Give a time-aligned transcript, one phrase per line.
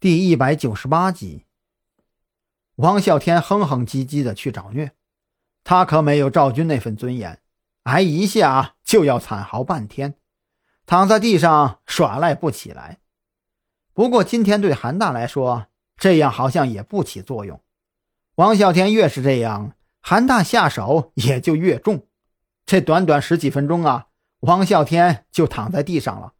[0.00, 1.44] 第一百九十八集，
[2.76, 4.92] 王啸天哼哼唧唧的去找虐，
[5.62, 7.38] 他可没有赵军那份尊严，
[7.82, 10.14] 挨一下就要惨嚎半天，
[10.86, 13.00] 躺在地上耍赖不起来。
[13.92, 15.66] 不过今天对韩大来说，
[15.98, 17.60] 这样好像也不起作用。
[18.36, 22.06] 王啸天越是这样，韩大下手也就越重。
[22.64, 24.06] 这短短十几分钟啊，
[24.38, 26.32] 王啸天就躺在地上了，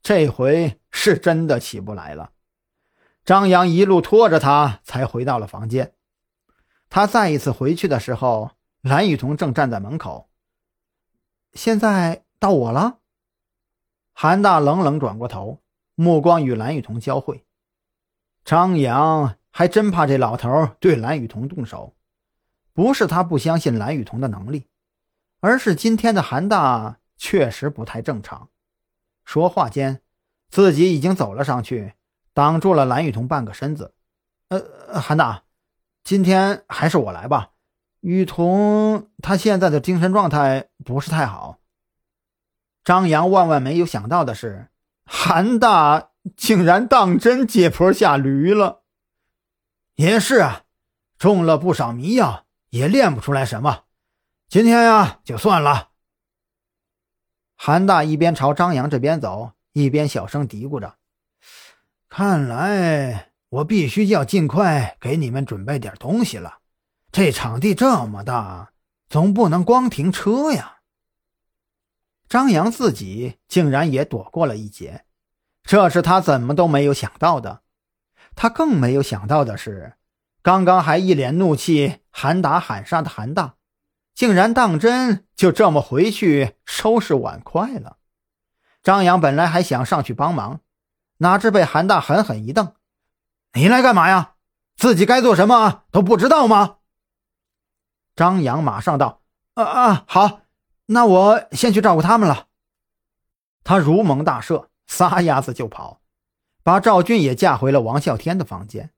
[0.00, 2.30] 这回是真的起不来了。
[3.24, 5.94] 张扬一路拖着他，才回到了房间。
[6.88, 10.28] 他再一次回去的时候，蓝雨桐正站在门口。
[11.52, 12.98] 现在到我了。
[14.12, 15.62] 韩大冷冷转过头，
[15.94, 17.46] 目光与蓝雨桐交汇。
[18.44, 21.94] 张扬还真怕这老头对蓝雨桐动手，
[22.72, 24.66] 不是他不相信蓝雨桐的能力，
[25.40, 28.48] 而是今天的韩大确实不太正常。
[29.24, 30.02] 说话间，
[30.48, 31.94] 自己已经走了上去。
[32.40, 33.92] 挡住了蓝雨桐半个身子，
[34.48, 35.42] 呃，韩大，
[36.02, 37.50] 今天还是我来吧。
[38.00, 41.58] 雨桐他现在的精神状态不是太好。
[42.82, 44.70] 张扬万万没有想到的是，
[45.04, 48.84] 韩大竟然当真借坡下驴了。
[49.96, 50.62] 也是啊，
[51.18, 53.82] 中了不少迷药，也练不出来什么。
[54.48, 55.90] 今天呀，就算了。
[57.54, 60.96] 韩大一边朝张扬这边走，一边小声嘀咕着。
[62.10, 66.58] 看来我必须要尽快给你们准备点东西了。
[67.12, 68.72] 这场地这么大，
[69.08, 70.78] 总不能光停车呀。
[72.28, 75.04] 张扬自己竟然也躲过了一劫，
[75.62, 77.62] 这是他怎么都没有想到的。
[78.34, 79.94] 他更没有想到的是，
[80.42, 83.54] 刚刚还一脸怒气喊打喊杀的韩大，
[84.16, 87.98] 竟然当真就这么回去收拾碗筷了。
[88.82, 90.60] 张扬本来还想上去帮忙。
[91.22, 92.72] 哪知被韩大狠狠一瞪
[93.52, 94.36] ：“你来干嘛呀？
[94.74, 96.78] 自己该做什么都不知道吗？”
[98.16, 99.20] 张扬马上道
[99.52, 100.40] ：“啊啊，好，
[100.86, 102.46] 那我先去照顾他们了。”
[103.64, 106.00] 他如蒙大赦，撒丫子就跑，
[106.62, 108.90] 把赵俊也架回了王啸天的房间。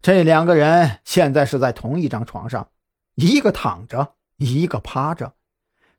[0.00, 2.70] 这两个人现在是在同一张床上，
[3.16, 5.34] 一个躺着，一个趴着，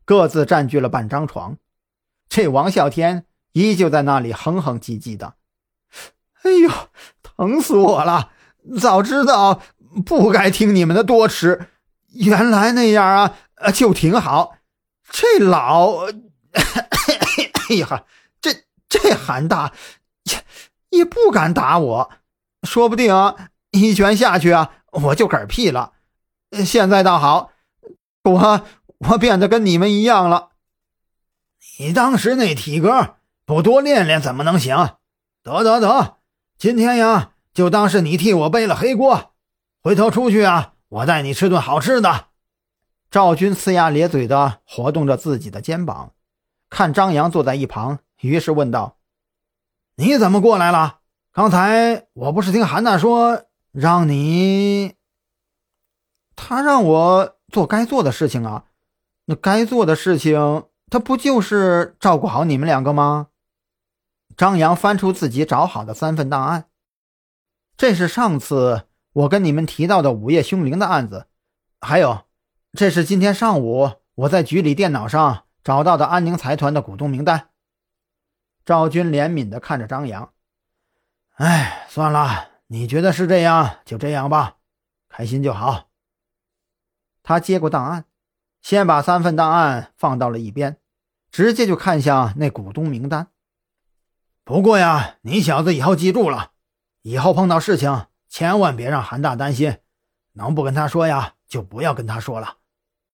[0.05, 1.57] 各自占据了半张床。
[2.29, 3.25] 这王啸天。
[3.59, 5.33] 依旧在那里哼哼唧唧的，
[6.43, 6.71] 哎呦，
[7.21, 8.31] 疼死我了！
[8.79, 9.61] 早知道
[10.05, 11.67] 不该听你们的多吃，
[12.13, 13.05] 原来那样
[13.55, 14.55] 啊，就挺好。
[15.11, 16.05] 这老，
[16.55, 18.05] 哎呀，
[18.39, 19.73] 这这韩大
[20.23, 20.45] 也
[20.99, 22.11] 也不敢打我，
[22.63, 25.91] 说不定啊一拳下去啊，我就嗝屁了。
[26.65, 27.51] 现在倒好，
[28.23, 28.65] 我
[29.09, 30.51] 我变得跟你们一样了。
[31.77, 33.15] 你当时那体格。
[33.49, 34.97] 不多练练怎么能行？
[35.41, 36.17] 得得得，
[36.59, 39.33] 今天呀，就当是你替我背了黑锅。
[39.81, 42.27] 回头出去啊，我带你吃顿好吃的。
[43.09, 46.13] 赵军呲牙咧嘴的活动着自己的肩膀，
[46.69, 48.97] 看张扬坐在一旁，于是问道
[49.97, 50.99] ：“你怎么过来了？
[51.33, 54.93] 刚才我不是听韩大说让你……
[56.35, 58.65] 他让我做该做的事情啊。
[59.25, 63.29] 那该做的事情，他不就是照顾好你们两个吗？”
[64.39, 66.69] 张扬翻出自己找好的三份档案，
[67.75, 71.27] 这是上次我跟你们提到的午夜凶铃的案子，
[71.81, 72.21] 还有，
[72.71, 77.49] 这是今天上午我在局里电脑上找到的安宁财团的股东名单。
[78.63, 80.31] 赵军怜悯地看着张扬，
[81.33, 84.55] 哎，算了，你觉得是这样就这样吧，
[85.09, 85.89] 开心就好。
[87.23, 88.05] 他接过档案，
[88.61, 90.77] 先把三份档案放到了一边，
[91.29, 93.27] 直接就看向那股东名单。
[94.49, 96.53] 不过呀，你小子以后记住了，
[97.03, 99.77] 以后碰到事情千万别让韩大担心，
[100.33, 102.55] 能不跟他说呀，就不要跟他说了。